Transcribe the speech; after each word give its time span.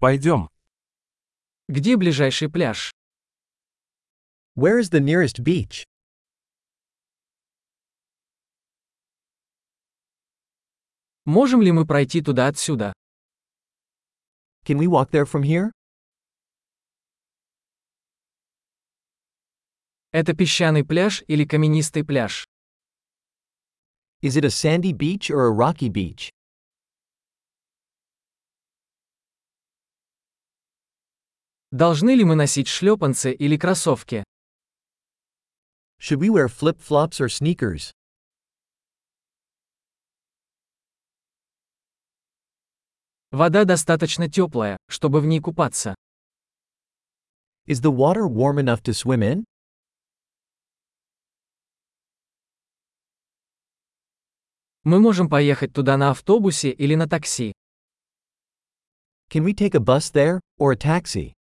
Пойдем. 0.00 0.48
Где 1.66 1.96
ближайший 1.96 2.48
пляж? 2.48 2.92
Where 4.56 4.78
is 4.78 4.90
the 4.90 5.00
nearest 5.00 5.42
beach? 5.42 5.84
Можем 11.24 11.62
ли 11.62 11.72
мы 11.72 11.84
пройти 11.84 12.22
туда 12.22 12.46
отсюда? 12.46 12.92
Can 14.64 14.78
we 14.78 14.86
walk 14.86 15.10
there 15.10 15.26
from 15.26 15.42
here? 15.42 15.72
Это 20.12 20.32
песчаный 20.32 20.84
пляж 20.84 21.24
или 21.26 21.44
каменистый 21.44 22.04
пляж? 22.04 22.46
Is 24.22 24.36
it 24.36 24.44
a 24.44 24.50
sandy 24.50 24.92
beach 24.92 25.28
or 25.28 25.46
a 25.46 25.50
rocky 25.50 25.88
beach? 25.88 26.30
Должны 31.70 32.14
ли 32.14 32.24
мы 32.24 32.34
носить 32.34 32.66
шлепанцы 32.66 33.30
или 33.30 33.58
кроссовки? 33.58 34.24
Should 36.00 36.18
we 36.18 36.30
wear 36.30 36.48
flip 36.48 36.80
flops 36.80 37.20
or 37.20 37.28
sneakers? 37.28 37.92
Вода 43.30 43.64
достаточно 43.66 44.30
теплая, 44.30 44.78
чтобы 44.88 45.20
в 45.20 45.26
ней 45.26 45.40
купаться. 45.40 45.94
Is 47.66 47.82
the 47.82 47.94
water 47.94 48.26
warm 48.26 48.58
enough 48.58 48.80
to 48.84 48.94
swim 48.94 49.20
in? 49.22 49.44
Мы 54.84 55.00
можем 55.00 55.28
поехать 55.28 55.74
туда 55.74 55.98
на 55.98 56.12
автобусе 56.12 56.70
или 56.70 56.94
на 56.94 57.06
такси. 57.06 57.52
Can 59.28 59.44
we 59.44 59.52
take 59.52 59.74
a 59.74 59.80
bus 59.80 60.10
there, 60.10 60.40
or 60.58 60.72
a 60.72 60.76
taxi? 60.76 61.37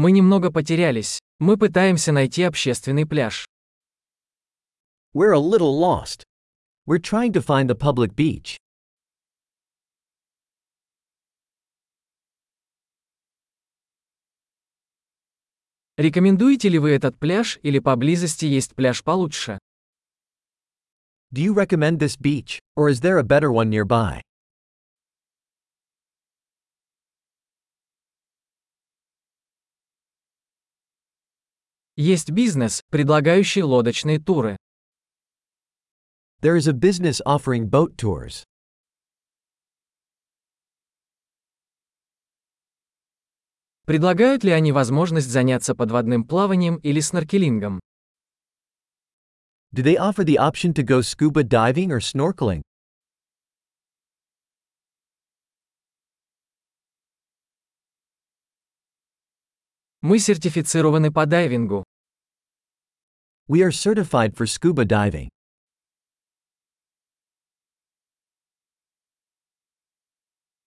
Мы 0.00 0.12
немного 0.12 0.50
потерялись. 0.50 1.20
Мы 1.40 1.58
пытаемся 1.58 2.10
найти 2.10 2.42
общественный 2.44 3.04
пляж. 3.04 3.46
We're 5.12 5.34
a 5.34 5.38
little 5.38 5.78
lost. 5.78 6.24
We're 6.86 7.02
trying 7.02 7.34
to 7.34 7.42
find 7.42 7.70
a 7.70 7.74
public 7.74 8.14
beach. 8.14 8.56
Рекомендуете 15.98 16.70
ли 16.70 16.78
вы 16.78 16.92
этот 16.92 17.18
пляж 17.18 17.58
или 17.62 17.78
поблизости 17.78 18.46
есть 18.46 18.74
пляж 18.74 19.04
получше? 19.04 19.58
Do 21.30 21.42
you 21.42 21.52
recommend 21.52 21.98
this 21.98 22.16
beach, 22.16 22.58
or 22.74 22.88
is 22.88 23.02
there 23.02 23.18
a 23.18 23.22
better 23.22 23.52
one 23.52 23.68
nearby? 23.68 24.22
Есть 32.02 32.30
бизнес, 32.30 32.82
предлагающий 32.88 33.60
лодочные 33.60 34.18
туры. 34.18 34.56
There 36.40 36.56
is 36.56 36.66
a 36.66 36.72
business 36.72 37.20
offering 37.26 37.68
boat 37.68 37.94
tours. 37.98 38.44
Предлагают 43.84 44.44
ли 44.44 44.50
они 44.50 44.72
возможность 44.72 45.28
заняться 45.28 45.74
подводным 45.74 46.24
плаванием 46.24 46.76
или 46.76 47.00
сноркелингом? 47.00 47.80
Do 49.74 49.82
they 49.82 49.98
offer 49.98 50.24
the 50.24 50.38
option 50.38 50.72
to 50.72 50.82
go 50.82 51.02
scuba 51.02 51.42
diving 51.42 51.90
or 51.90 52.00
snorkeling? 52.00 52.62
Мы 60.00 60.18
сертифицированы 60.18 61.12
по 61.12 61.26
дайвингу. 61.26 61.84
We 63.49 63.61
are 63.61 63.71
certified 63.71 64.35
for 64.35 64.47
scuba 64.47 64.85
diving. 64.85 65.29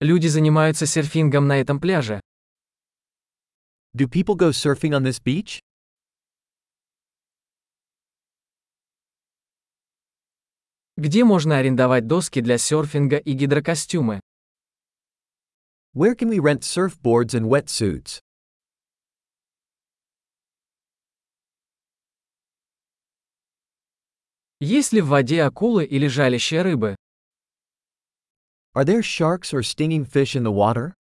Люди 0.00 0.28
занимаются 0.28 0.86
серфингом 0.86 1.48
на 1.48 1.60
этом 1.60 1.80
пляже. 1.80 2.20
Do 3.96 4.06
people 4.06 4.36
go 4.36 4.52
surfing 4.52 4.92
on 4.92 5.02
this 5.02 5.18
beach? 5.18 5.60
Где 10.96 11.24
можно 11.24 11.58
арендовать 11.58 12.06
доски 12.06 12.40
для 12.40 12.58
серфинга 12.58 13.16
и 13.16 13.32
гидрокостюмы? 13.32 14.20
Where 15.94 16.14
can 16.14 16.28
we 16.28 16.38
rent 16.38 16.62
surfboards 16.62 17.34
and 17.34 17.46
wetsuits? 17.48 18.20
Есть 24.65 24.93
ли 24.93 25.01
в 25.01 25.07
воде 25.07 25.43
акулы 25.43 25.83
или 25.83 26.07
жалящие 26.07 26.61
рыбы? 26.61 26.95
Are 28.73 28.85
there 28.85 29.01
sharks 29.01 29.51
or 29.51 29.61
stinging 29.61 30.05
fish 30.05 30.37
in 30.37 30.43
the 30.43 30.53
water? 30.53 30.93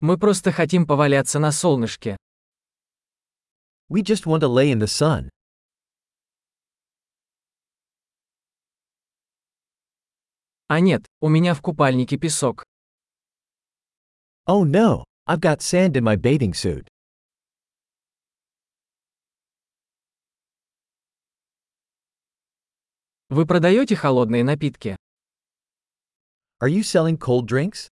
Мы 0.00 0.16
просто 0.16 0.52
хотим 0.52 0.86
поваляться 0.86 1.38
на 1.38 1.52
солнышке. 1.52 2.16
We 3.90 4.00
just 4.00 4.24
want 4.24 4.40
to 4.40 4.48
lay 4.48 4.72
in 4.72 4.78
the 4.78 4.86
sun. 4.86 5.28
А 10.68 10.80
нет, 10.80 11.04
у 11.20 11.28
меня 11.28 11.52
в 11.52 11.60
купальнике 11.60 12.16
песок. 12.16 12.64
Oh 14.46 14.64
no, 14.64 15.04
I've 15.26 15.40
got 15.40 15.60
sand 15.60 15.94
in 15.94 16.04
my 16.04 16.16
bathing 16.16 16.54
suit. 16.54 16.88
Вы 23.30 23.44
продаете 23.44 23.94
холодные 23.94 24.42
напитки? 24.42 24.96
Are 26.62 26.70
you 26.70 26.80
selling 26.80 27.18
cold 27.18 27.44
drinks? 27.46 27.90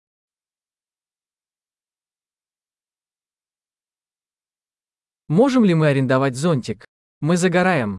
Можем 5.28 5.66
ли 5.66 5.74
мы 5.74 5.88
арендовать 5.88 6.34
зонтик? 6.34 6.86
Мы 7.20 7.36
загораем. 7.36 7.98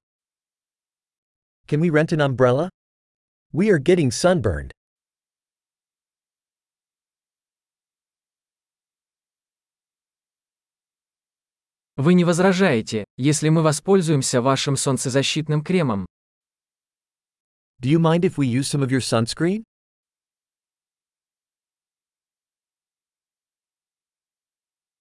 Can 1.68 1.81
we 1.81 1.91
rent 1.91 2.12
an 2.12 2.22
umbrella? 2.22 2.72
We 3.53 3.69
are 3.69 3.78
getting 3.78 4.09
sunburned. 4.09 4.72
Вы 11.95 12.16
не 12.16 12.25
возражаете, 12.25 13.06
если 13.18 13.50
мы 13.50 13.62
воспользуемся 13.62 14.41
вашим 14.41 14.75
солнцезащитным 14.75 15.63
кремом? 15.63 16.07
Do 17.81 17.88
you 17.88 17.99
mind 17.99 18.25
if 18.25 18.38
we 18.38 18.47
use 18.47 18.69
some 18.69 18.82
of 18.82 18.91
your 18.91 19.00
sunscreen? 19.00 19.65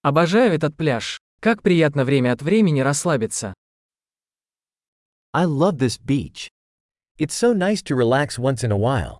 Обожаю 0.02 0.52
этот 0.52 0.76
пляж. 0.76 1.18
Как 1.40 1.62
приятно 1.62 2.04
время 2.04 2.32
от 2.32 2.42
времени 2.42 2.80
расслабиться. 2.80 3.54
I 5.32 5.46
love 5.46 5.78
this 5.78 5.98
beach. 5.98 6.48
It's 7.18 7.34
so 7.34 7.54
nice 7.54 7.82
to 7.84 7.96
relax 7.96 8.38
once 8.38 8.62
in 8.62 8.70
a 8.70 8.76
while. 8.76 9.18